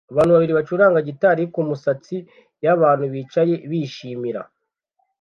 Abantu 0.11 0.31
babiri 0.35 0.53
bacuranga 0.59 0.99
gitari 1.07 1.43
kumatsinda 1.53 2.29
yabantu 2.63 3.03
bicaye 3.13 3.53
bishimira 3.69 4.41